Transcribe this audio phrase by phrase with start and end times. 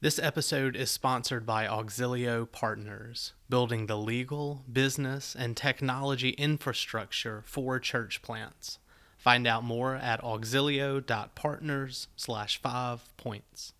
[0.00, 7.80] This episode is sponsored by Auxilio Partners, building the legal, business, and technology infrastructure for
[7.80, 8.78] church plants.
[9.16, 13.72] Find out more at auxilio.partners slash five points.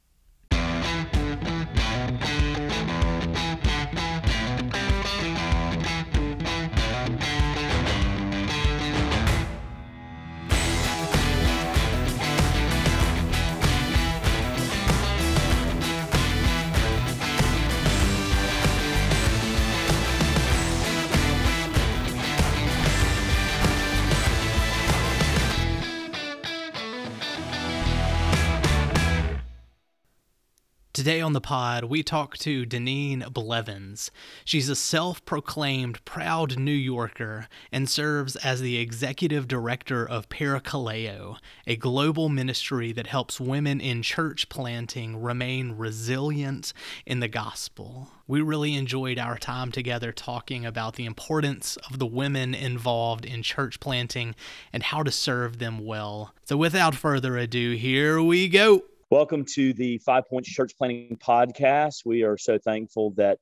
[30.99, 34.11] Today on the pod, we talk to Deneen Blevins.
[34.45, 41.39] She's a self proclaimed proud New Yorker and serves as the executive director of Parakaleo,
[41.69, 46.73] a global ministry that helps women in church planting remain resilient
[47.07, 48.09] in the gospel.
[48.27, 53.45] We really enjoyed our time together talking about the importance of the women involved in
[53.45, 54.35] church planting
[54.73, 56.35] and how to serve them well.
[56.43, 58.83] So, without further ado, here we go.
[59.11, 62.05] Welcome to the Five Points Church Planting Podcast.
[62.05, 63.39] We are so thankful that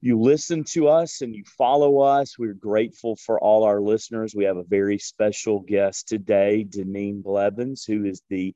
[0.00, 2.38] you listen to us and you follow us.
[2.38, 4.32] We're grateful for all our listeners.
[4.32, 8.54] We have a very special guest today, Deneen Blevins, who is the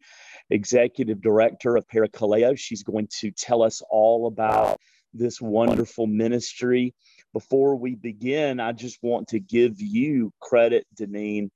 [0.48, 2.56] executive director of Parakaleo.
[2.56, 4.78] She's going to tell us all about
[5.12, 6.94] this wonderful ministry.
[7.32, 11.50] Before we begin, I just want to give you credit, Deneen.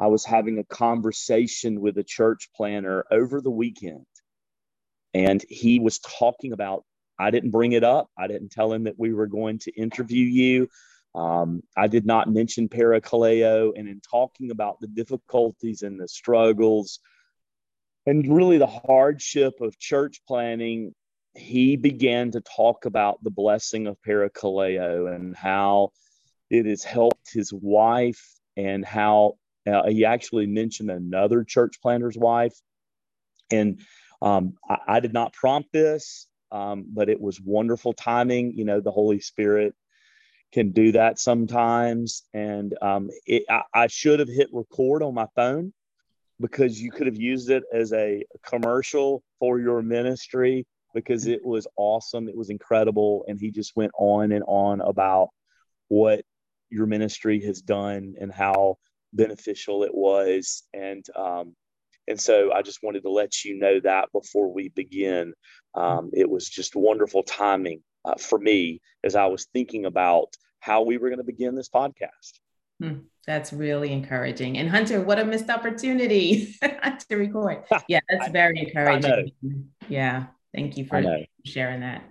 [0.00, 4.06] I was having a conversation with a church planner over the weekend
[5.14, 6.84] and he was talking about,
[7.18, 8.08] I didn't bring it up.
[8.18, 10.68] I didn't tell him that we were going to interview you.
[11.14, 13.72] Um, I did not mention Parakaleo.
[13.76, 17.00] And in talking about the difficulties and the struggles
[18.06, 20.94] and really the hardship of church planning,
[21.34, 25.92] he began to talk about the blessing of Parakaleo and how
[26.50, 29.34] it has helped his wife and how
[29.66, 32.54] uh, he actually mentioned another church planter's wife.
[33.50, 33.80] And
[34.22, 38.52] um, I, I, did not prompt this, um, but it was wonderful timing.
[38.56, 39.74] You know, the Holy Spirit
[40.52, 42.22] can do that sometimes.
[42.32, 45.72] And um, it, I, I should have hit record on my phone
[46.40, 51.66] because you could have used it as a commercial for your ministry because it was
[51.76, 52.28] awesome.
[52.28, 53.24] It was incredible.
[53.26, 55.30] And he just went on and on about
[55.88, 56.24] what
[56.70, 58.76] your ministry has done and how
[59.12, 60.62] beneficial it was.
[60.72, 61.56] And um,
[62.08, 65.34] and so I just wanted to let you know that before we begin.
[65.74, 70.82] Um, it was just wonderful timing uh, for me as I was thinking about how
[70.82, 72.40] we were going to begin this podcast.
[72.80, 74.58] Hmm, that's really encouraging.
[74.58, 76.56] And Hunter, what a missed opportunity
[77.08, 77.64] to record.
[77.88, 79.32] Yeah, that's very encouraging.
[79.88, 81.02] Yeah, thank you for
[81.44, 82.02] sharing that.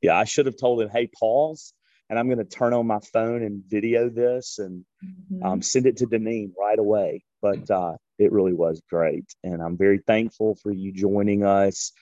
[0.00, 1.72] Yeah, I should have told him, hey, pause.
[2.10, 5.44] And I'm going to turn on my phone and video this and mm-hmm.
[5.44, 7.24] um, send it to Deneen right away.
[7.40, 9.24] But uh, it really was great.
[9.42, 11.92] And I'm very thankful for you joining us.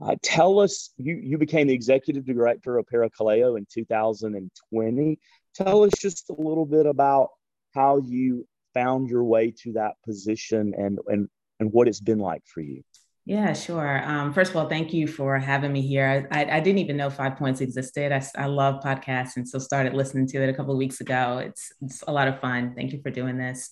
[0.00, 5.18] Uh, tell us, you, you became the executive director of Parakaleo in 2020.
[5.54, 7.28] Tell us just a little bit about
[7.74, 11.28] how you found your way to that position and, and,
[11.60, 12.82] and what it's been like for you.
[13.24, 14.02] Yeah, sure.
[14.04, 16.26] Um, first of all, thank you for having me here.
[16.32, 18.10] I, I, didn't even know Five Points existed.
[18.10, 21.38] I, I love podcasts and so started listening to it a couple of weeks ago.
[21.38, 22.74] It's, it's a lot of fun.
[22.74, 23.70] Thank you for doing this.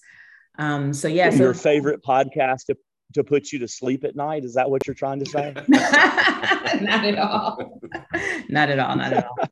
[0.61, 2.77] Um, so yeah, your favorite podcast to,
[3.15, 4.45] to put you to sleep at night.
[4.45, 5.55] Is that what you're trying to say?
[5.69, 7.81] not at all.
[8.51, 8.95] not at all.
[8.95, 9.49] Not at all.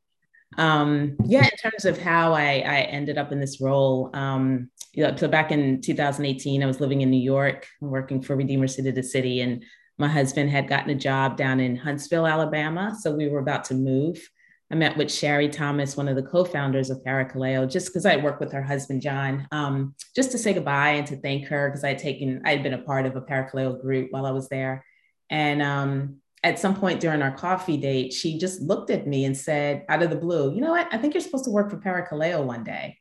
[0.58, 5.02] Um, yeah, in terms of how I, I ended up in this role, um, you
[5.02, 8.92] know, so back in 2018, I was living in New York, working for Redeemer City
[8.92, 9.64] to City, and
[9.96, 12.94] my husband had gotten a job down in Huntsville, Alabama.
[13.00, 14.28] So we were about to move.
[14.70, 18.40] I met with Shari Thomas, one of the co-founders of Parakaleo, just because I worked
[18.40, 21.88] with her husband John, um, just to say goodbye and to thank her because I
[21.88, 24.84] had taken, I had been a part of a Parakaleo group while I was there,
[25.30, 29.36] and um, at some point during our coffee date, she just looked at me and
[29.36, 30.88] said, out of the blue, "You know what?
[30.92, 32.98] I think you're supposed to work for Parakaleo one day."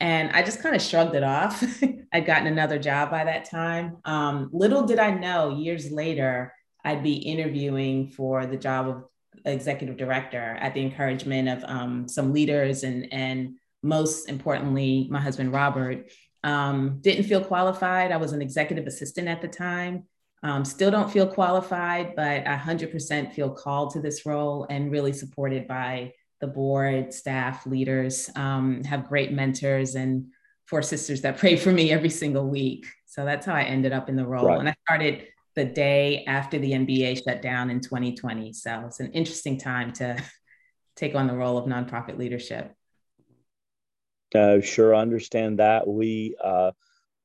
[0.00, 1.64] And I just kind of shrugged it off.
[2.12, 3.98] I'd gotten another job by that time.
[4.04, 6.52] Um, little did I know, years later,
[6.84, 9.04] I'd be interviewing for the job of
[9.52, 15.52] executive director at the encouragement of um, some leaders and and most importantly my husband
[15.52, 16.10] robert.
[16.44, 18.12] Um, didn't feel qualified.
[18.12, 20.04] I was an executive assistant at the time.
[20.42, 25.12] Um, still don't feel qualified but i 100% feel called to this role and really
[25.12, 30.26] supported by the board staff leaders um, have great mentors and
[30.66, 32.86] four sisters that pray for me every single week.
[33.06, 34.46] So that's how i ended up in the role.
[34.46, 34.60] Right.
[34.60, 35.26] and i started
[35.56, 38.52] the day after the NBA shut down in 2020.
[38.52, 40.22] So it's an interesting time to
[40.96, 42.72] take on the role of nonprofit leadership.
[44.34, 45.88] Uh, sure, understand that.
[45.88, 46.72] We uh,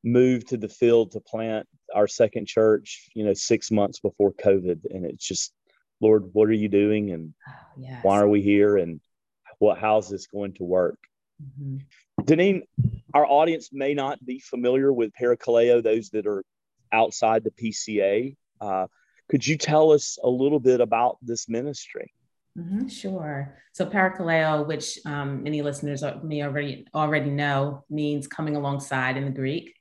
[0.03, 4.85] moved to the field to plant our second church, you know, six months before COVID.
[4.89, 5.53] And it's just,
[5.99, 7.11] Lord, what are you doing?
[7.11, 7.99] And oh, yes.
[8.03, 8.77] why are we here?
[8.77, 9.01] And
[9.59, 10.97] what, how's this going to work?
[11.43, 11.77] Mm-hmm.
[12.23, 12.61] Deneen,
[13.13, 16.43] our audience may not be familiar with Parakaleo, those that are
[16.91, 18.35] outside the PCA.
[18.59, 18.87] Uh,
[19.29, 22.13] could you tell us a little bit about this ministry?
[22.57, 23.57] Mm-hmm, sure.
[23.73, 29.31] So Parakaleo, which um, many listeners may already already know, means coming alongside in the
[29.31, 29.73] Greek.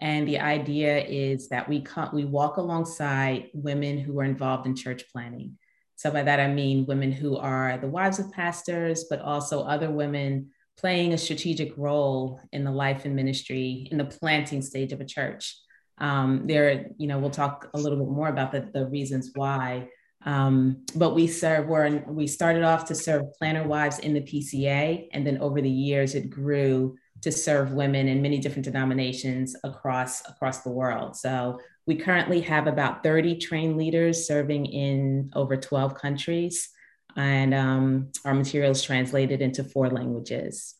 [0.00, 4.76] And the idea is that we come, we walk alongside women who are involved in
[4.76, 5.58] church planning.
[5.96, 9.90] So by that I mean women who are the wives of pastors, but also other
[9.90, 15.00] women playing a strategic role in the life and ministry in the planting stage of
[15.00, 15.56] a church.
[16.00, 19.88] Um, there, you know, we'll talk a little bit more about the, the reasons why.
[20.24, 25.08] Um, but we serve, we're, we started off to serve planter wives in the PCA,
[25.12, 30.26] and then over the years it grew to serve women in many different denominations across
[30.28, 31.16] across the world.
[31.16, 36.68] So we currently have about 30 trained leaders serving in over 12 countries,
[37.16, 40.74] and um, our materials translated into four languages.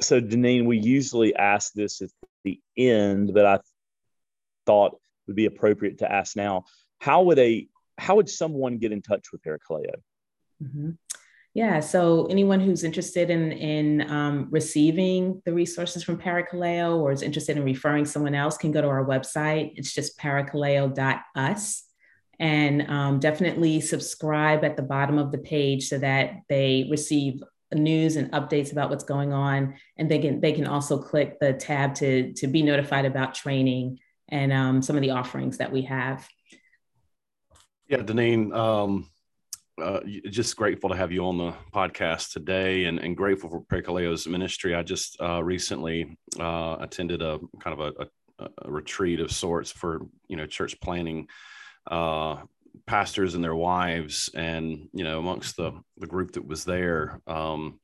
[0.00, 2.10] So, Deneen, we usually ask this at
[2.42, 3.58] the end, but I
[4.66, 6.64] thought would be appropriate to ask now.
[7.00, 9.94] How would a how would someone get in touch with Parakaleo?
[10.62, 10.90] Mm-hmm.
[11.54, 17.22] Yeah, so anyone who's interested in in um, receiving the resources from Parakaleo or is
[17.22, 19.72] interested in referring someone else can go to our website.
[19.76, 21.84] It's just parakaleo.us.
[22.40, 27.40] And um, definitely subscribe at the bottom of the page so that they receive
[27.72, 29.76] news and updates about what's going on.
[29.96, 34.00] And they can they can also click the tab to, to be notified about training
[34.28, 36.26] and um, some of the offerings that we have.
[37.88, 39.10] Yeah, Deneen, um,
[39.80, 40.00] uh,
[40.30, 44.74] just grateful to have you on the podcast today and, and grateful for Parakaleo's ministry.
[44.74, 48.04] I just uh, recently uh, attended a kind of a,
[48.44, 51.28] a, a, retreat of sorts for, you know, church planning
[51.90, 52.36] uh,
[52.86, 54.30] pastors and their wives.
[54.34, 57.80] And, you know, amongst the, the group that was there, um,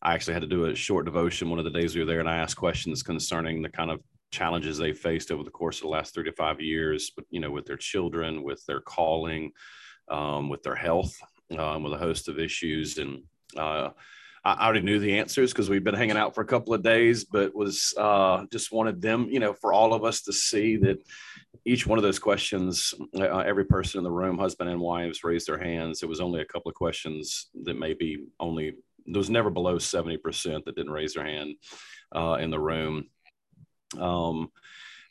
[0.00, 2.20] I actually had to do a short devotion one of the days we were there
[2.20, 4.00] and I asked questions concerning the kind of
[4.32, 7.66] challenges they faced over the course of the last 35 years, but, you know, with
[7.66, 9.52] their children, with their calling,
[10.10, 11.14] um, with their health,
[11.56, 12.98] um, with a host of issues.
[12.98, 13.22] And
[13.56, 13.90] uh,
[14.44, 17.24] I already knew the answers because we've been hanging out for a couple of days,
[17.24, 20.98] but was uh, just wanted them, you know, for all of us to see that
[21.64, 25.46] each one of those questions, uh, every person in the room, husband and wives, raised
[25.46, 26.02] their hands.
[26.02, 28.74] It was only a couple of questions that maybe only
[29.06, 31.54] there was never below 70% that didn't raise their hand
[32.14, 33.06] uh, in the room.
[33.98, 34.50] Um,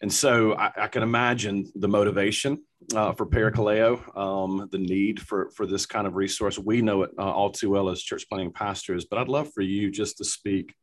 [0.02, 2.64] and so I, I, can imagine the motivation
[2.96, 6.58] uh, for Parakaleo, um, the need for, for this kind of resource.
[6.58, 9.62] We know it uh, all too well as church planting pastors, but I'd love for
[9.62, 10.74] you just to speak,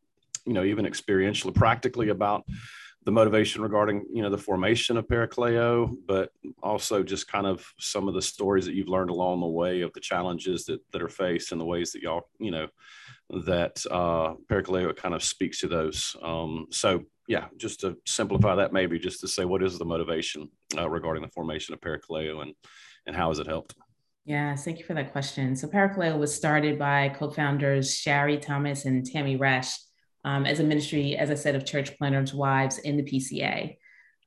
[0.47, 2.45] you know, even experientially, practically about
[3.05, 6.31] the motivation regarding, you know, the formation of Parakaleo, but
[6.63, 9.93] also just kind of some of the stories that you've learned along the way of
[9.95, 12.69] the challenges that, that are faced and the ways that y'all, you know,
[13.31, 16.17] that uh, Parakaleo kind of speaks to those.
[16.23, 20.51] Um, so yeah, just to simplify that, maybe just to say what is the motivation
[20.77, 22.55] uh, regarding the formation of Parakaleo and
[23.07, 23.75] and how has it helped?
[24.25, 25.57] Yeah, thank you for that question.
[25.57, 29.73] So Parakaleo was started by co-founders Shari Thomas and Tammy Resch
[30.25, 33.77] um, as a ministry, as I said, of church planters' wives in the PCA.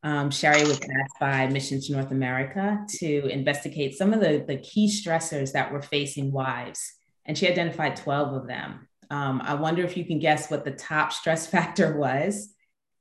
[0.03, 4.57] Um, Shari was asked by Missions to North America to investigate some of the, the
[4.57, 6.93] key stressors that were facing wives,
[7.25, 8.87] and she identified 12 of them.
[9.11, 12.55] Um, I wonder if you can guess what the top stress factor was.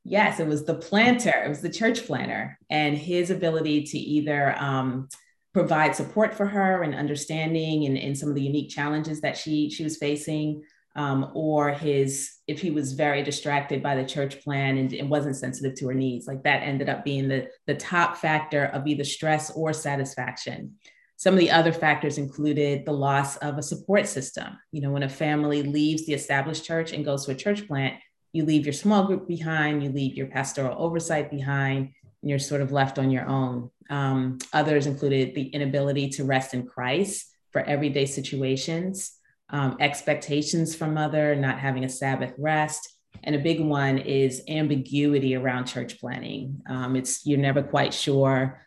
[0.04, 4.56] Yes, it was the planter, it was the church planter, and his ability to either
[4.58, 5.08] um,
[5.52, 9.68] provide support for her and understanding and, and some of the unique challenges that she
[9.68, 10.62] she was facing,
[10.96, 15.36] um, or his if he was very distracted by the church plan and, and wasn't
[15.36, 19.04] sensitive to her needs, like that ended up being the the top factor of either
[19.04, 20.76] stress or satisfaction.
[21.16, 24.56] Some of the other factors included the loss of a support system.
[24.72, 27.96] You know, when a family leaves the established church and goes to a church plant,
[28.32, 31.90] you leave your small group behind, you leave your pastoral oversight behind,
[32.22, 33.70] and you're sort of left on your own.
[33.88, 39.12] Um, others included the inability to rest in Christ for everyday situations,
[39.50, 42.88] um, expectations from mother, not having a Sabbath rest.
[43.24, 46.62] And a big one is ambiguity around church planning.
[46.68, 48.62] Um, it's you're never quite sure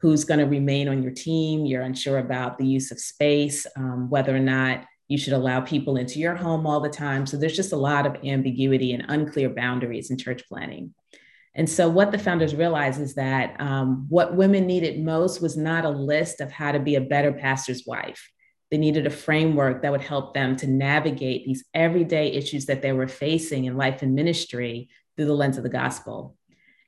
[0.00, 1.64] who's going to remain on your team.
[1.64, 5.98] You're unsure about the use of space, um, whether or not you should allow people
[5.98, 7.26] into your home all the time.
[7.26, 10.94] So there's just a lot of ambiguity and unclear boundaries in church planning.
[11.54, 15.84] And so, what the founders realized is that um, what women needed most was not
[15.84, 18.26] a list of how to be a better pastor's wife.
[18.70, 22.94] They needed a framework that would help them to navigate these everyday issues that they
[22.94, 26.38] were facing in life and ministry through the lens of the gospel.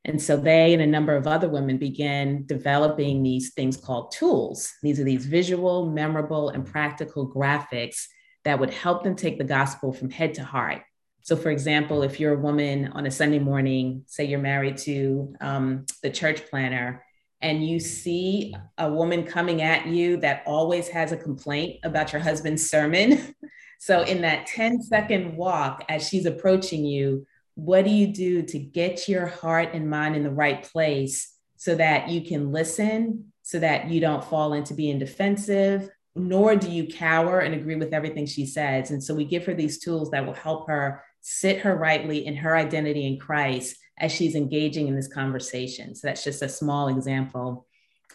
[0.06, 4.72] And so they and a number of other women began developing these things called tools.
[4.82, 8.06] These are these visual, memorable, and practical graphics
[8.44, 10.82] that would help them take the gospel from head to heart.
[11.22, 15.34] So, for example, if you're a woman on a Sunday morning, say you're married to
[15.40, 17.02] um, the church planner,
[17.40, 22.20] and you see a woman coming at you that always has a complaint about your
[22.20, 23.34] husband's sermon.
[23.78, 28.58] so, in that 10 second walk, as she's approaching you, what do you do to
[28.58, 33.58] get your heart and mind in the right place so that you can listen, so
[33.60, 38.26] that you don't fall into being defensive, nor do you cower and agree with everything
[38.26, 38.90] she says?
[38.90, 42.36] And so, we give her these tools that will help her sit her rightly in
[42.36, 45.94] her identity in Christ as she's engaging in this conversation.
[45.94, 47.66] So that's just a small example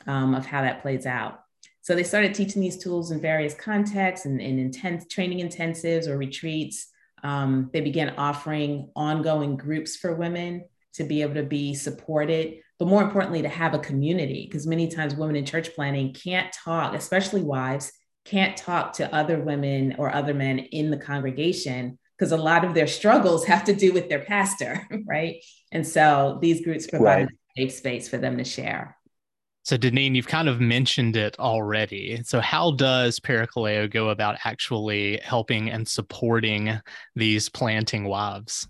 [0.08, 1.42] um, of how that plays out.
[1.82, 6.18] So they started teaching these tools in various contexts and in intense training intensives or
[6.18, 6.88] retreats.
[7.24, 12.88] Um, they began offering ongoing groups for women to be able to be supported, but
[12.88, 16.96] more importantly, to have a community, because many times women in church planting can't talk,
[16.96, 17.92] especially wives,
[18.26, 22.74] can't talk to other women or other men in the congregation because a lot of
[22.74, 25.44] their struggles have to do with their pastor, right?
[25.72, 27.30] And so these groups provide right.
[27.58, 28.96] a safe space for them to share.
[29.64, 32.22] So, Deneen, you've kind of mentioned it already.
[32.24, 36.80] So, how does Parakaleo go about actually helping and supporting
[37.16, 38.68] these planting wives?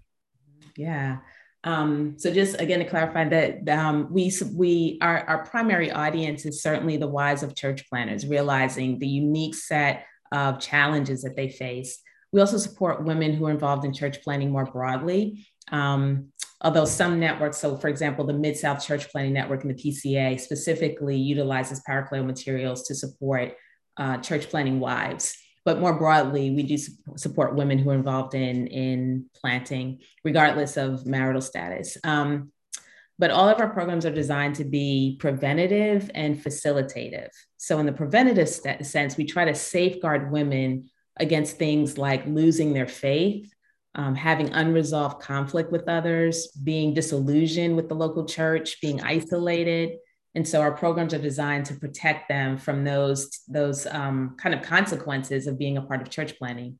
[0.76, 1.20] Yeah.
[1.64, 6.62] Um, so, just again to clarify that um, we we our, our primary audience is
[6.62, 12.00] certainly the wives of church planners, realizing the unique set of challenges that they face.
[12.32, 15.48] We also support women who are involved in church planning more broadly.
[15.72, 19.84] Um, although some networks, so for example, the Mid South Church Planting Network and the
[19.84, 23.54] PCA specifically utilizes Parakaleo materials to support
[23.98, 25.36] uh, church planning wives.
[25.66, 26.78] But more broadly, we do
[27.16, 31.98] support women who are involved in, in planting, regardless of marital status.
[32.04, 32.52] Um,
[33.20, 37.28] but all of our programs are designed to be preventative and facilitative.
[37.58, 42.72] So, in the preventative st- sense, we try to safeguard women against things like losing
[42.72, 43.54] their faith,
[43.96, 49.98] um, having unresolved conflict with others, being disillusioned with the local church, being isolated.
[50.36, 54.62] And so our programs are designed to protect them from those, those um, kind of
[54.62, 56.80] consequences of being a part of church planning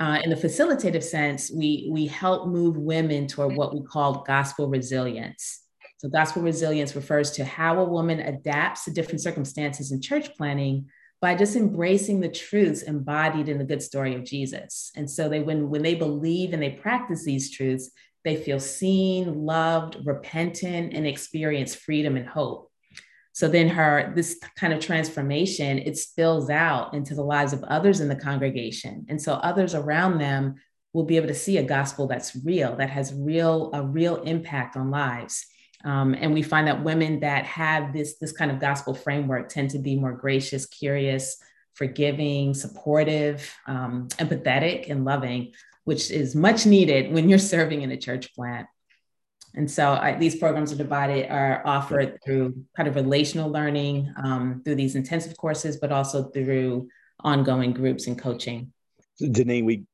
[0.00, 4.68] Uh, in the facilitative sense, we, we help move women toward what we call gospel
[4.68, 5.64] resilience.
[5.96, 10.86] So, gospel resilience refers to how a woman adapts to different circumstances in church planning
[11.20, 14.92] by just embracing the truths embodied in the good story of Jesus.
[14.94, 17.90] And so they when when they believe and they practice these truths,
[18.22, 22.67] they feel seen, loved, repentant, and experience freedom and hope.
[23.38, 28.00] So then her this kind of transformation it spills out into the lives of others
[28.00, 29.06] in the congregation.
[29.08, 30.56] And so others around them
[30.92, 34.76] will be able to see a gospel that's real, that has real a real impact
[34.76, 35.46] on lives.
[35.84, 39.70] Um, and we find that women that have this, this kind of gospel framework tend
[39.70, 41.40] to be more gracious, curious,
[41.74, 45.52] forgiving, supportive, um, empathetic, and loving,
[45.84, 48.66] which is much needed when you're serving in a church plant.
[49.58, 54.62] And so I, these programs are divided, are offered through kind of relational learning, um,
[54.64, 56.88] through these intensive courses, but also through
[57.24, 58.72] ongoing groups and coaching.
[59.18, 59.84] Denise, we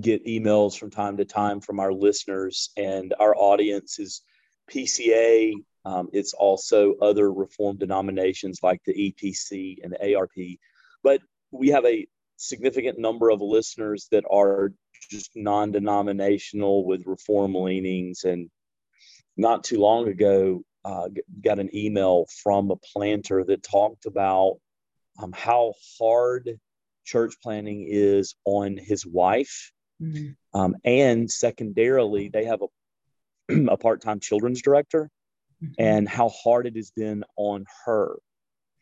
[0.00, 4.22] get emails from time to time from our listeners, and our audience is
[4.70, 5.52] PCA.
[5.84, 10.56] Um, it's also other reform denominations like the EPC and the ARP.
[11.02, 12.06] But we have a
[12.38, 14.72] significant number of listeners that are
[15.10, 18.24] just non denominational with reform leanings.
[18.24, 18.48] And
[19.36, 21.08] not too long ago, uh,
[21.42, 24.58] got an email from a planter that talked about
[25.22, 26.58] um, how hard
[27.04, 29.72] church planning is on his wife.
[30.00, 30.58] Mm-hmm.
[30.58, 32.66] Um, and secondarily, they have a
[33.68, 35.10] a part-time children's director
[35.62, 35.72] mm-hmm.
[35.78, 38.16] and how hard it has been on her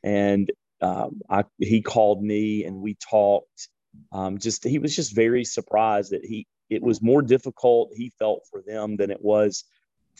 [0.03, 0.51] and
[0.83, 3.69] um, I, he called me and we talked
[4.13, 8.43] um, just he was just very surprised that he it was more difficult he felt
[8.51, 9.65] for them than it was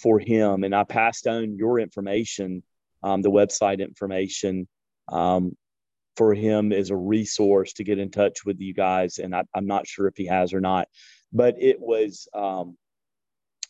[0.03, 0.65] for him.
[0.65, 2.63] And i passed on your information
[3.03, 4.69] um, the website information
[5.09, 5.57] um,
[6.17, 9.19] for him as a resource to get in touch with you guys.
[9.19, 10.87] And I, am not sure if he has or not
[11.33, 12.77] but it was um,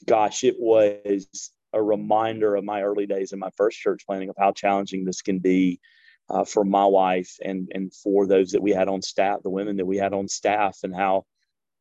[0.06, 4.37] gosh, it was a reminder of my early days in my first church planning of
[4.38, 5.80] how challenging this can be
[6.28, 9.76] uh, for my wife and and for those that we had on staff, the women
[9.76, 11.25] that we had on staff, and how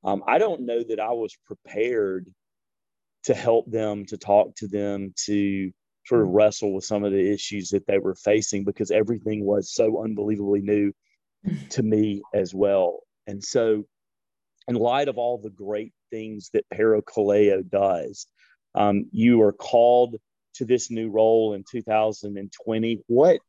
[0.04, 2.28] um, I don't know that I was prepared
[3.30, 5.72] to help them, to talk to them, to
[6.08, 6.36] sort of mm-hmm.
[6.36, 10.62] wrestle with some of the issues that they were facing because everything was so unbelievably
[10.62, 10.92] new
[11.46, 11.68] mm-hmm.
[11.68, 13.02] to me as well.
[13.28, 13.86] And so,
[14.68, 18.26] in light of all the great things that Parakaleo does,
[18.74, 20.16] um, you are called
[20.56, 23.04] to this new role in 2020.
[23.06, 23.42] What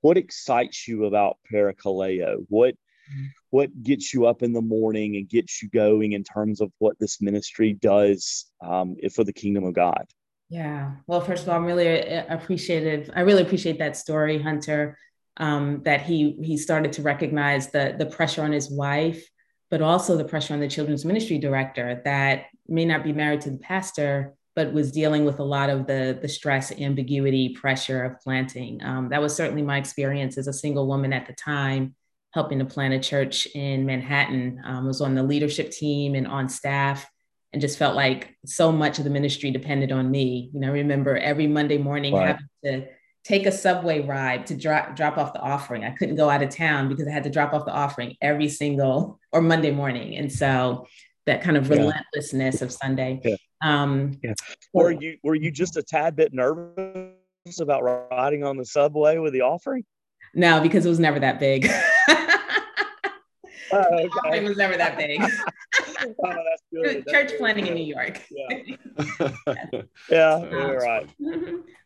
[0.00, 2.46] what excites you about Parakaleo?
[2.48, 3.26] What mm-hmm.
[3.50, 6.98] What gets you up in the morning and gets you going in terms of what
[6.98, 10.06] this ministry does um, for the kingdom of God?
[10.50, 10.92] Yeah.
[11.06, 13.10] Well, first of all, I'm really uh, appreciative.
[13.14, 14.98] I really appreciate that story, Hunter.
[15.40, 19.24] Um, that he he started to recognize the the pressure on his wife,
[19.70, 23.50] but also the pressure on the children's ministry director that may not be married to
[23.50, 28.20] the pastor, but was dealing with a lot of the the stress, ambiguity, pressure of
[28.20, 28.82] planting.
[28.82, 31.94] Um, that was certainly my experience as a single woman at the time,
[32.32, 34.60] helping to plant a church in Manhattan.
[34.64, 37.08] Um, was on the leadership team and on staff
[37.52, 40.50] and just felt like so much of the ministry depended on me.
[40.52, 42.26] You know, I remember every Monday morning right.
[42.26, 42.88] having to
[43.24, 45.84] take a subway ride to drop drop off the offering.
[45.84, 48.48] I couldn't go out of town because I had to drop off the offering every
[48.48, 50.16] single or Monday morning.
[50.16, 50.86] And so
[51.26, 53.20] that kind of relentlessness of Sunday.
[53.22, 53.36] Yeah.
[53.62, 54.34] Um, yeah.
[54.72, 59.32] Were you were you just a tad bit nervous about riding on the subway with
[59.32, 59.84] the offering?
[60.34, 61.70] No, because it was never that big.
[63.70, 64.38] Oh, okay.
[64.38, 65.20] It was never that big.
[66.00, 67.06] oh, that's good.
[67.08, 68.22] Church planting in New York.
[68.30, 68.58] Yeah,
[70.10, 71.08] yeah, you're right.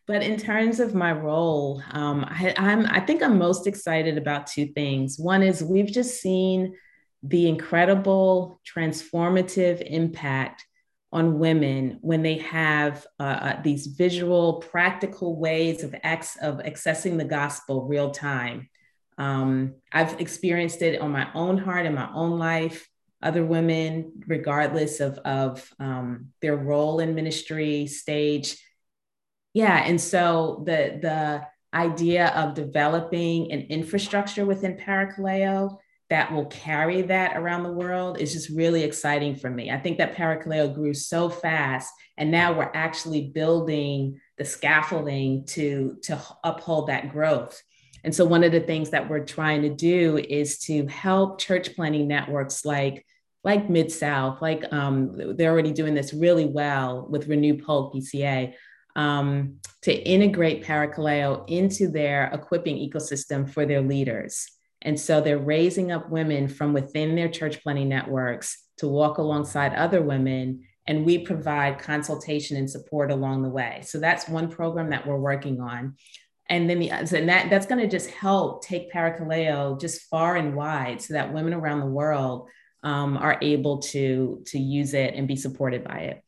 [0.05, 4.47] But in terms of my role, um, I, I'm I think I'm most excited about
[4.47, 5.19] two things.
[5.19, 6.75] One is we've just seen
[7.21, 10.65] the incredible transformative impact
[11.13, 17.17] on women when they have uh, uh these visual, practical ways of, ex- of accessing
[17.17, 18.67] the gospel real time.
[19.17, 22.89] Um, I've experienced it on my own heart in my own life.
[23.21, 28.57] Other women, regardless of, of um, their role in ministry, stage.
[29.53, 29.77] Yeah.
[29.85, 35.77] And so the, the idea of developing an infrastructure within Parakaleo
[36.13, 39.71] that will carry that around the world is just really exciting for me.
[39.71, 45.97] I think that Parakaleo grew so fast, and now we're actually building the scaffolding to,
[46.03, 47.59] to uphold that growth.
[48.03, 51.75] And so, one of the things that we're trying to do is to help church
[51.75, 53.07] planting networks like
[53.43, 58.53] like Mid South, like um, they're already doing this really well with Renew Polk PCA,
[58.95, 64.47] um, to integrate Parakaleo into their equipping ecosystem for their leaders.
[64.83, 69.73] And so they're raising up women from within their church planting networks to walk alongside
[69.73, 70.65] other women.
[70.85, 73.81] And we provide consultation and support along the way.
[73.85, 75.95] So that's one program that we're working on
[76.49, 80.55] and then the and that that's going to just help take parakaleo just far and
[80.55, 82.49] wide so that women around the world
[82.83, 86.23] um, are able to to use it and be supported by it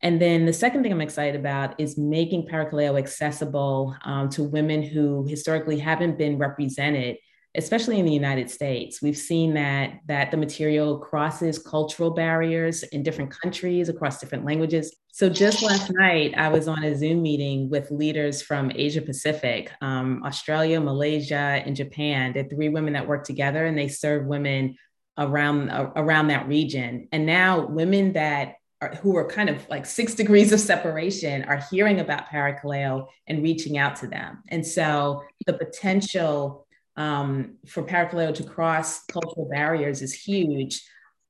[0.00, 4.82] and then the second thing i'm excited about is making parakaleo accessible um, to women
[4.82, 7.16] who historically haven't been represented
[7.54, 9.02] especially in the United States.
[9.02, 14.96] We've seen that that the material crosses cultural barriers in different countries across different languages.
[15.12, 19.70] So just last night, I was on a Zoom meeting with leaders from Asia Pacific,
[19.82, 22.32] um, Australia, Malaysia, and Japan.
[22.32, 24.76] They're three women that work together, and they serve women
[25.18, 27.08] around uh, around that region.
[27.12, 31.62] And now women that are, who are kind of like six degrees of separation are
[31.70, 34.42] hearing about Parakaleo and reaching out to them.
[34.48, 36.61] And so the potential
[36.96, 40.82] um, for Parakaleo to cross cultural barriers is huge.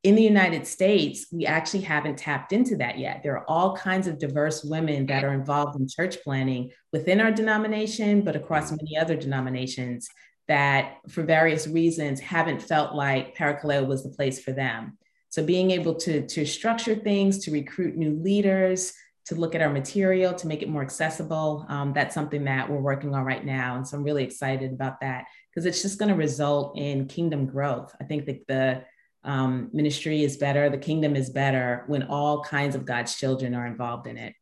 [0.03, 3.23] In the United States, we actually haven't tapped into that yet.
[3.23, 7.31] There are all kinds of diverse women that are involved in church planning within our
[7.31, 10.09] denomination, but across many other denominations
[10.49, 14.99] that, for various reasons, haven't felt like Parakaleo was the place for them.
[15.29, 18.93] So, being able to, to structure things, to recruit new leaders,
[19.27, 22.81] to look at our material, to make it more accessible, um, that's something that we're
[22.81, 23.77] working on right now.
[23.77, 27.47] And so, I'm really excited about that because it's just going to result in kingdom
[27.47, 27.95] growth.
[28.01, 28.85] I think that the
[29.25, 33.67] um, ministry is better, the kingdom is better when all kinds of God's children are
[33.67, 34.35] involved in it.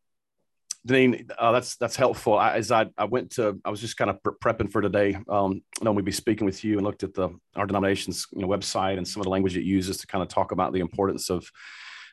[0.89, 2.39] Deneen, uh, that's that's helpful.
[2.39, 5.19] I, as I, I went to, I was just kind of prepping for today.
[5.29, 8.49] Um, know we'd be speaking with you and looked at the our denomination's you know,
[8.49, 11.29] website and some of the language it uses to kind of talk about the importance
[11.29, 11.51] of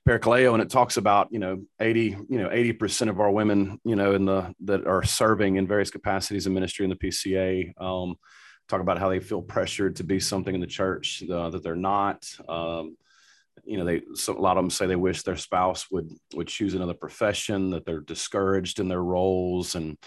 [0.05, 3.79] Parakaleo, and it talks about you know eighty you know eighty percent of our women
[3.85, 7.71] you know in the that are serving in various capacities in ministry in the PCA.
[7.81, 8.15] Um,
[8.67, 11.75] talk about how they feel pressured to be something in the church uh, that they're
[11.75, 12.27] not.
[12.47, 12.97] Um,
[13.65, 16.47] you know, they so a lot of them say they wish their spouse would would
[16.47, 19.97] choose another profession, that they're discouraged in their roles, and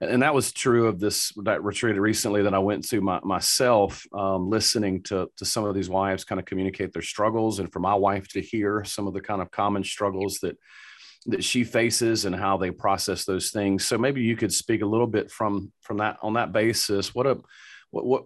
[0.00, 4.04] and that was true of this that retreat recently that I went to my, myself,
[4.12, 7.80] um, listening to to some of these wives kind of communicate their struggles, and for
[7.80, 10.56] my wife to hear some of the kind of common struggles that
[11.26, 13.84] that she faces and how they process those things.
[13.84, 17.14] So maybe you could speak a little bit from from that on that basis.
[17.14, 17.38] What a
[17.90, 18.24] what, what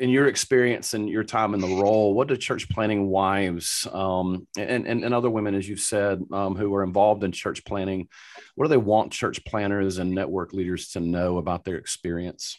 [0.00, 4.46] in your experience and your time in the role, what do church planning wives um,
[4.58, 8.08] and, and, and other women, as you've said, um, who are involved in church planning,
[8.56, 12.58] what do they want church planners and network leaders to know about their experience?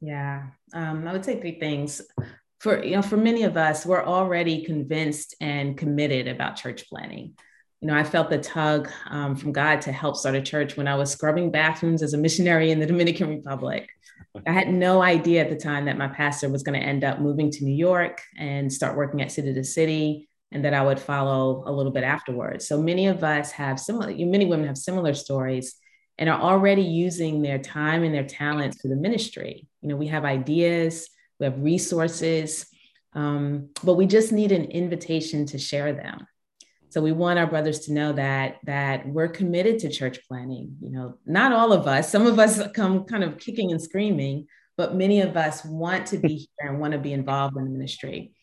[0.00, 2.02] Yeah, um, I would say three things.
[2.58, 7.34] For you know, for many of us, we're already convinced and committed about church planning
[7.80, 10.86] You know, I felt the tug um, from God to help start a church when
[10.86, 13.88] I was scrubbing bathrooms as a missionary in the Dominican Republic.
[14.46, 17.20] I had no idea at the time that my pastor was going to end up
[17.20, 21.00] moving to New York and start working at City to City, and that I would
[21.00, 22.68] follow a little bit afterwards.
[22.68, 25.74] So many of us have similar, many women have similar stories
[26.18, 29.66] and are already using their time and their talents for the ministry.
[29.80, 31.08] You know, we have ideas,
[31.40, 32.66] we have resources,
[33.14, 36.26] um, but we just need an invitation to share them.
[36.92, 40.90] So we want our brothers to know that that we're committed to church planning You
[40.90, 42.12] know, not all of us.
[42.12, 46.18] Some of us come kind of kicking and screaming, but many of us want to
[46.18, 46.28] be
[46.60, 48.34] here and want to be involved in the ministry.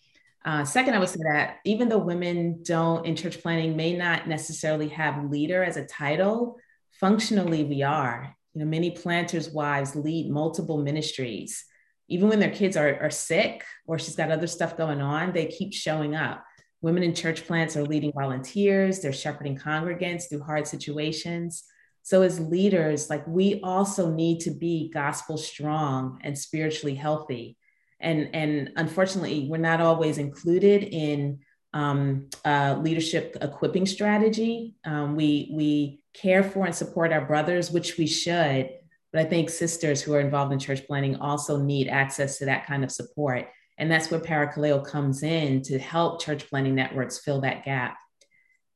[0.44, 4.28] Uh, second, I would say that even though women don't in church planning may not
[4.28, 6.58] necessarily have leader as a title,
[7.00, 8.36] functionally we are.
[8.56, 11.66] You know, many planters' wives lead multiple ministries.
[12.08, 15.46] Even when their kids are, are sick or she's got other stuff going on, they
[15.46, 16.44] keep showing up.
[16.82, 21.64] Women in church plants are leading volunteers, they're shepherding congregants through hard situations.
[22.04, 27.58] So, as leaders, like we also need to be gospel strong and spiritually healthy.
[28.00, 31.40] And, and unfortunately, we're not always included in
[31.74, 34.76] um, leadership equipping strategy.
[34.86, 38.70] Um, we, we care for and support our brothers, which we should.
[39.12, 42.66] But I think sisters who are involved in church planting also need access to that
[42.66, 43.48] kind of support.
[43.80, 47.98] And that's where Parakaleo comes in to help church planning networks fill that gap.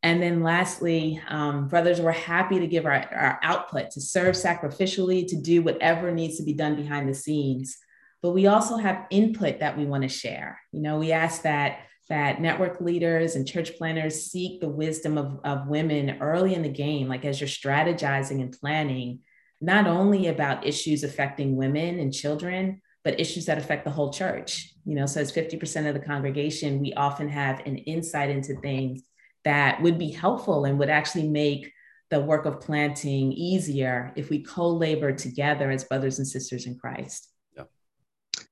[0.02, 5.28] And then lastly, um, brothers, we're happy to give our, our output to serve sacrificially,
[5.28, 7.78] to do whatever needs to be done behind the scenes.
[8.22, 10.60] But we also have input that we want to share.
[10.72, 15.40] You know, we ask that that network leaders and church planners seek the wisdom of,
[15.44, 19.20] of women early in the game, like as you're strategizing and planning,
[19.62, 24.74] not only about issues affecting women and children, but issues that affect the whole church.
[24.86, 29.04] You know, so as 50% of the congregation, we often have an insight into things
[29.44, 31.72] that would be helpful and would actually make
[32.10, 37.30] the work of planting easier if we co-labor together as brothers and sisters in Christ.
[37.56, 37.64] Yeah.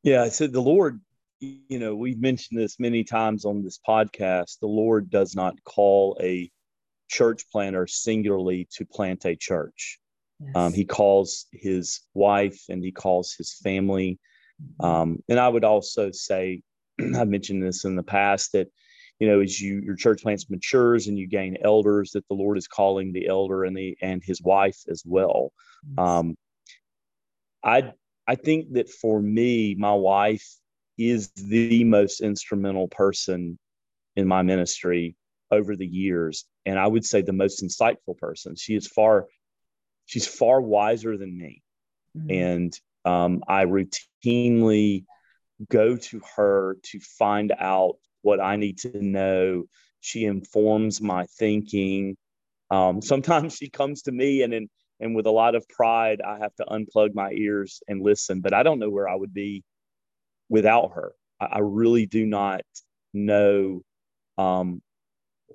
[0.04, 0.30] Yeah.
[0.30, 1.00] So the Lord,
[1.40, 4.60] you know, we've mentioned this many times on this podcast.
[4.60, 6.52] The Lord does not call a
[7.08, 10.00] church planter singularly to plant a church.
[10.40, 10.52] Yes.
[10.56, 14.20] Um, he calls his wife and he calls his family
[14.80, 16.62] um, and I would also say,
[17.00, 18.68] I've mentioned this in the past that,
[19.20, 22.58] you know, as you your church plants matures and you gain elders, that the Lord
[22.58, 25.54] is calling the elder and the and his wife as well.
[25.98, 26.36] Um,
[27.64, 27.94] I
[28.28, 30.48] I think that for me, my wife
[30.98, 33.60] is the most instrumental person
[34.16, 35.16] in my ministry
[35.52, 38.56] over the years, and I would say the most insightful person.
[38.56, 39.28] She is far
[40.06, 41.62] she's far wiser than me,
[42.18, 42.32] mm-hmm.
[42.32, 45.06] and um, I routinely
[45.70, 49.66] go to her to find out what I need to know.
[50.00, 52.18] She informs my thinking.
[52.70, 54.70] Um, sometimes she comes to me and, and
[55.02, 58.40] and with a lot of pride, I have to unplug my ears and listen.
[58.40, 59.64] But I don't know where I would be
[60.48, 61.14] without her.
[61.40, 62.62] I, I really do not
[63.12, 63.82] know
[64.38, 64.82] um,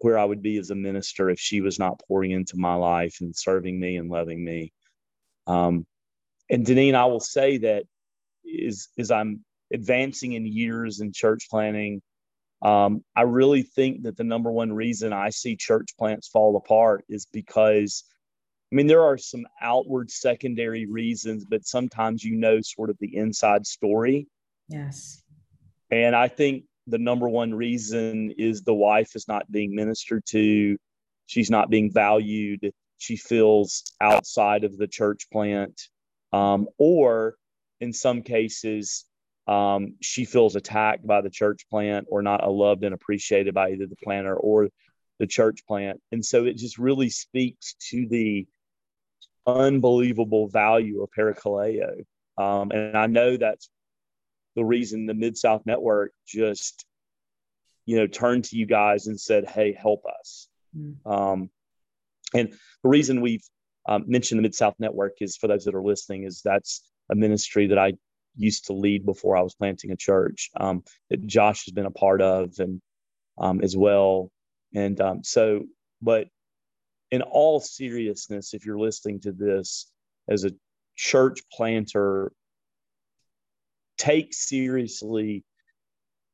[0.01, 3.19] where I would be as a minister if she was not pouring into my life
[3.21, 4.73] and serving me and loving me.
[5.47, 5.87] Um,
[6.51, 7.85] and Deneen, I will say that
[8.45, 12.03] is as I'm advancing in years in church planting,
[12.63, 17.05] um, I really think that the number one reason I see church plants fall apart
[17.09, 18.05] is because,
[18.73, 23.15] I mean, there are some outward secondary reasons, but sometimes you know sort of the
[23.17, 24.27] inside story.
[24.69, 25.23] Yes.
[25.91, 30.77] And I think the number one reason is the wife is not being ministered to,
[31.27, 35.89] she's not being valued, she feels outside of the church plant
[36.37, 37.37] um, or
[37.81, 39.07] in some cases,
[39.47, 43.87] um, she feels attacked by the church plant or not loved and appreciated by either
[43.87, 44.69] the planter or
[45.19, 46.01] the church plant.
[46.13, 48.47] And so it just really speaks to the
[49.47, 52.05] unbelievable value of Parakaleo.
[52.37, 53.71] Um, and I know that's
[54.57, 56.85] the reason the Mid South Network just,
[57.87, 60.97] you know, turned to you guys and said, "Hey, help us." Mm.
[61.07, 61.51] Um,
[62.35, 63.45] and the reason we've
[63.89, 67.15] um, mention the Mid South Network is for those that are listening is that's a
[67.15, 67.95] ministry that I
[68.37, 71.91] used to lead before I was planting a church um, that Josh has been a
[71.91, 72.81] part of and
[73.39, 74.31] um, as well.
[74.75, 75.65] And um, so,
[76.03, 76.29] but
[77.11, 79.91] in all seriousness, if you're listening to this
[80.29, 80.53] as a
[80.97, 82.33] church planter,
[83.97, 85.45] take seriously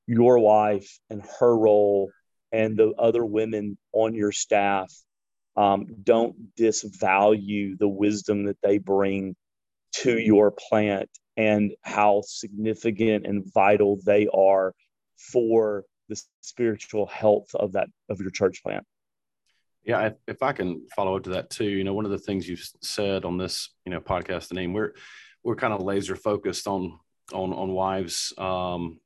[0.06, 2.10] your wife and her role
[2.50, 4.92] and the other women on your staff.
[5.56, 9.36] Um, don't disvalue the wisdom that they bring
[9.96, 14.74] to your plant and how significant and vital they are
[15.16, 18.84] for the spiritual health of that of your church plant.
[19.84, 22.18] Yeah, if, if I can follow up to that too, you know, one of the
[22.18, 24.94] things you've said on this, you know, podcast, the name we're
[25.42, 26.98] we're kind of laser focused on
[27.32, 29.00] on on wives, um,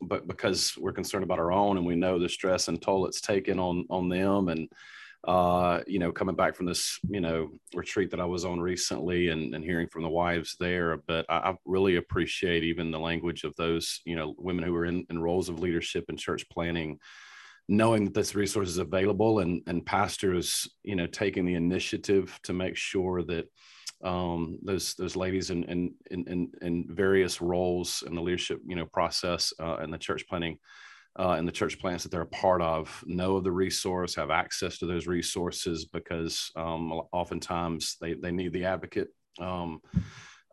[0.00, 3.20] but because we're concerned about our own and we know the stress and toll it's
[3.20, 4.68] taken on on them and
[5.26, 9.28] uh, you know, coming back from this, you know, retreat that I was on recently
[9.28, 10.98] and, and hearing from the wives there.
[11.06, 14.84] But I, I, really appreciate even the language of those, you know, women who are
[14.84, 16.98] in, in roles of leadership and church planning,
[17.68, 22.52] knowing that this resource is available and, and pastors, you know, taking the initiative to
[22.52, 23.46] make sure that
[24.02, 28.84] um, those those ladies in, in in in various roles in the leadership, you know,
[28.84, 30.58] process uh, and the church planning
[31.18, 34.30] uh, and the church plants that they're a part of know of the resource, have
[34.30, 39.08] access to those resources because um, oftentimes they, they need the advocate.
[39.40, 39.80] Um,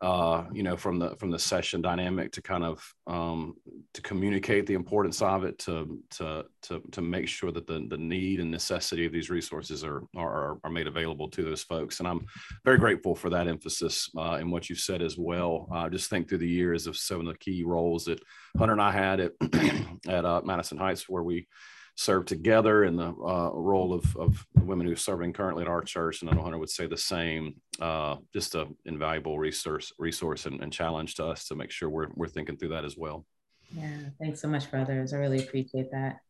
[0.02, 3.54] uh, you know, from the from the session dynamic to kind of um,
[3.94, 7.96] to communicate the importance of it, to to to to make sure that the the
[7.96, 12.00] need and necessity of these resources are are are made available to those folks.
[12.00, 12.26] And I'm
[12.64, 15.68] very grateful for that emphasis uh, in what you said as well.
[15.72, 18.20] Uh, just think through the years of some of the key roles that
[18.58, 19.32] Hunter and I had at
[20.08, 21.46] at uh, Madison Heights, where we
[21.94, 25.82] served together in the uh, role of, of women who are serving currently at our
[25.82, 26.22] church.
[26.22, 30.62] And I know Hunter would say the same, uh, just an invaluable resource, resource and,
[30.62, 33.26] and, challenge to us to make sure we're, we're thinking through that as well.
[33.74, 35.12] Yeah, thanks so much, brothers.
[35.12, 36.20] I really appreciate that.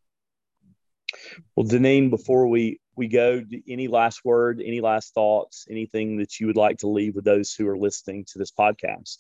[1.55, 6.47] Well, Deneen, before we, we go, any last word, any last thoughts, anything that you
[6.47, 9.19] would like to leave with those who are listening to this podcast?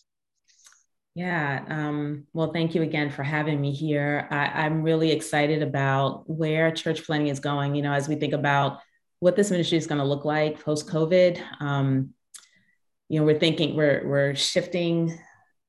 [1.15, 1.65] Yeah.
[1.69, 4.27] Um, well, thank you again for having me here.
[4.31, 7.75] I, am really excited about where church planning is going.
[7.75, 8.81] You know, as we think about
[9.21, 12.15] what this ministry is going to look like post COVID, um,
[13.11, 15.19] you know, we're thinking we're we're shifting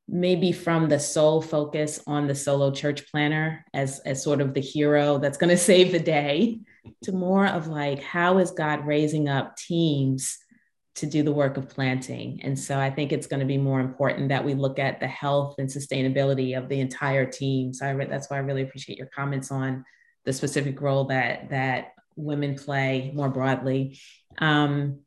[0.07, 4.61] maybe from the sole focus on the solo church planner as as sort of the
[4.61, 6.59] hero that's going to save the day
[7.03, 10.37] to more of like how is God raising up teams
[10.95, 12.39] to do the work of planting.
[12.43, 15.07] And so I think it's going to be more important that we look at the
[15.07, 17.73] health and sustainability of the entire team.
[17.73, 19.85] So re- that's why I really appreciate your comments on
[20.25, 23.99] the specific role that that women play more broadly.
[24.37, 24.99] Um,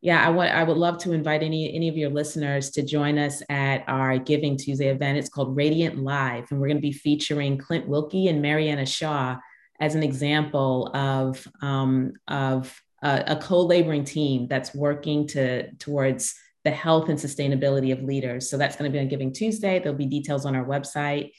[0.00, 3.18] yeah, I want I would love to invite any any of your listeners to join
[3.18, 5.18] us at our Giving Tuesday event.
[5.18, 9.36] It's called Radiant Live, and we're going to be featuring Clint Wilkie and Mariana Shaw
[9.80, 16.70] as an example of um, of a, a co-laboring team that's working to towards the
[16.70, 18.50] health and sustainability of leaders.
[18.50, 19.78] So that's going to be on Giving Tuesday.
[19.78, 21.32] There'll be details on our website.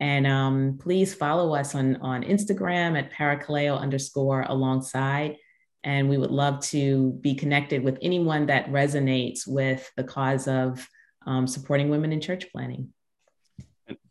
[0.00, 5.36] And um, please follow us on, on Instagram at parakaleo underscore alongside.
[5.84, 10.88] And we would love to be connected with anyone that resonates with the cause of
[11.26, 12.88] um, supporting women in church planting.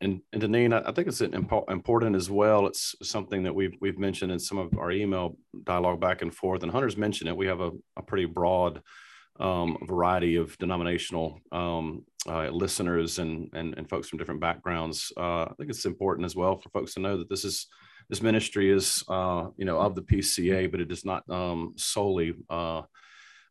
[0.01, 2.67] And, and, Deneen, I think it's important as well.
[2.67, 6.63] It's something that we've we've mentioned in some of our email dialogue back and forth.
[6.63, 7.37] And Hunter's mentioned it.
[7.37, 8.81] We have a, a pretty broad
[9.39, 15.11] um, variety of denominational um, uh, listeners and, and and folks from different backgrounds.
[15.15, 17.67] Uh, I think it's important as well for folks to know that this is
[18.09, 22.33] this ministry is uh, you know of the PCA, but it is not um, solely.
[22.49, 22.83] Uh,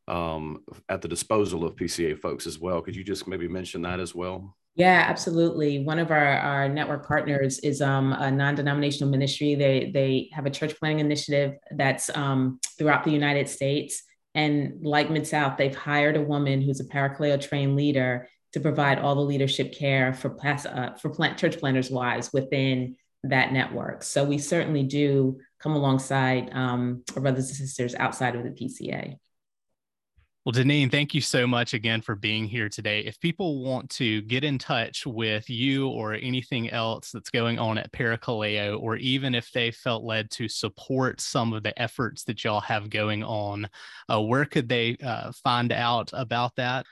[0.09, 2.81] um, at the disposal of PCA folks as well.
[2.81, 4.57] Could you just maybe mention that as well?
[4.79, 5.81] Yeah, absolutely.
[5.81, 9.57] One of our, our network partners is um, a non-denominational ministry.
[9.57, 14.05] They they have a church planning initiative that's um, throughout the United States.
[14.37, 19.01] And like Mid South, they've hired a woman who's a Parakaleo trained leader to provide
[19.01, 24.05] all the leadership care for uh, for plant, church planners' wives within that network.
[24.05, 29.17] So we certainly do come alongside um, our brothers and sisters outside of the PCA.
[30.49, 33.01] Well, Deneen, thank you so much again for being here today.
[33.01, 37.77] If people want to get in touch with you or anything else that's going on
[37.77, 42.45] at Parakaleo, or even if they felt led to support some of the efforts that
[42.45, 43.69] y'all have going on,
[44.11, 46.87] uh, where could they uh, find out about that?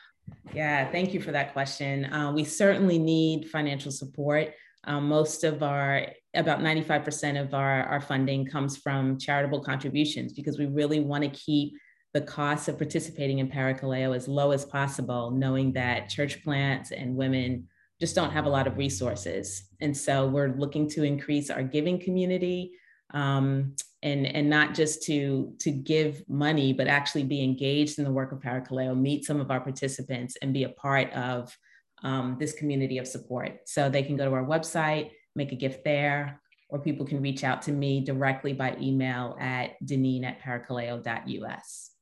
[0.53, 2.13] Yeah, thank you for that question.
[2.13, 4.53] Uh, we certainly need financial support.
[4.85, 10.59] Um, most of our, about 95% of our, our funding comes from charitable contributions because
[10.59, 11.73] we really want to keep
[12.17, 17.15] the cost of participating in Parakaleo as low as possible, knowing that church plants and
[17.15, 17.69] women
[18.01, 19.69] just don't have a lot of resources.
[19.83, 22.73] And so we're looking to increase our giving community
[23.13, 28.11] um, and and not just to to give money but actually be engaged in the
[28.11, 31.57] work of parakaleo meet some of our participants and be a part of
[32.03, 35.83] um, this community of support so they can go to our website make a gift
[35.85, 41.96] there or people can reach out to me directly by email at deneen at parakaleo.us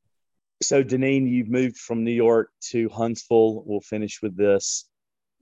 [0.63, 4.87] so deneen you've moved from new york to huntsville we'll finish with this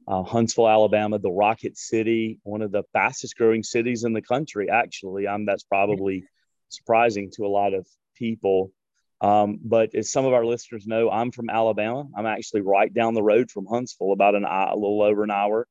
[0.09, 4.69] uh, Huntsville, Alabama, the Rocket City, one of the fastest growing cities in the country.
[4.71, 6.25] Actually, um, that's probably
[6.71, 8.73] surprising to a lot of people.
[9.21, 12.07] Um, but as some of our listeners know, I'm from Alabama.
[12.17, 15.31] I'm actually right down the road from Huntsville, about an hour, a little over an
[15.31, 15.69] hour.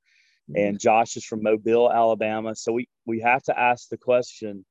[0.53, 2.55] And Josh is from Mobile, Alabama.
[2.55, 4.65] So we we have to ask the question: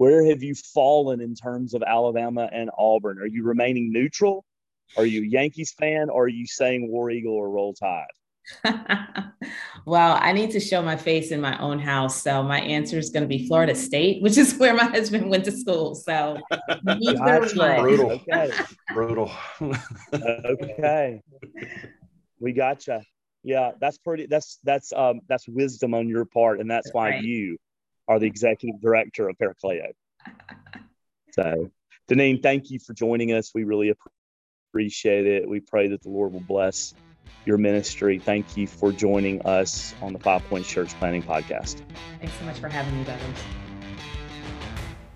[0.00, 3.18] Where have you fallen in terms of Alabama and Auburn?
[3.18, 4.46] Are you remaining neutral?
[4.96, 6.08] Are you a Yankees fan?
[6.08, 8.06] Or are you saying War Eagle or Roll Tide?
[9.84, 12.22] well, I need to show my face in my own house.
[12.22, 15.44] So my answer is going to be Florida State, which is where my husband went
[15.44, 15.94] to school.
[15.94, 16.38] So
[16.82, 18.22] brutal.
[18.26, 18.52] Okay.
[18.94, 19.30] brutal.
[20.24, 21.20] okay.
[22.40, 23.02] We gotcha.
[23.42, 27.22] Yeah, that's pretty that's that's um that's wisdom on your part, and that's why right.
[27.22, 27.58] you
[28.10, 29.92] are the executive director of Parakaleo.
[31.30, 31.70] so
[32.10, 33.52] Deneen, thank you for joining us.
[33.54, 33.94] We really
[34.72, 35.48] appreciate it.
[35.48, 36.92] We pray that the Lord will bless
[37.46, 38.18] your ministry.
[38.18, 41.82] Thank you for joining us on the Five Points Church Planting Podcast.
[42.18, 43.22] Thanks so much for having me, brothers.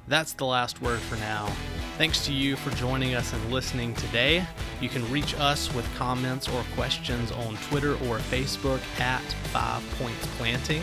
[0.06, 1.50] That's the last word for now.
[1.98, 4.46] Thanks to you for joining us and listening today.
[4.80, 10.26] You can reach us with comments or questions on Twitter or Facebook at Five Points
[10.36, 10.82] Planting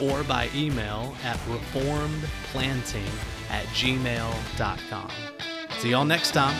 [0.00, 3.08] or by email at reformedplanting
[3.50, 5.10] at gmail.com.
[5.78, 6.56] See y'all next time.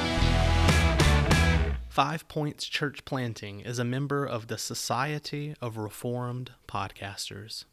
[1.89, 7.65] Five Points Church Planting is a member of the Society of Reformed Podcasters.